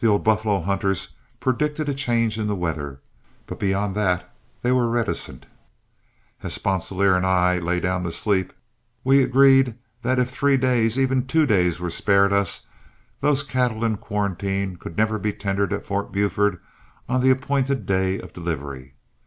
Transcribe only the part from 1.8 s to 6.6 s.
a change in the weather, but beyond that they were reticent. As